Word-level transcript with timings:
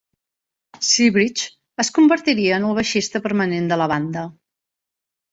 Siebricht 0.91 1.83
es 1.83 1.91
convertiria 1.97 2.55
en 2.61 2.65
el 2.69 2.73
baixista 2.79 3.21
permanent 3.27 3.69
de 3.73 3.77
la 3.83 3.89
banda. 3.93 4.25